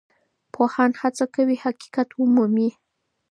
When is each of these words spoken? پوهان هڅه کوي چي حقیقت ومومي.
پوهان 0.53 0.91
هڅه 1.01 1.25
کوي 1.35 1.55
چي 1.57 1.61
حقیقت 1.65 2.09
ومومي. 2.13 2.69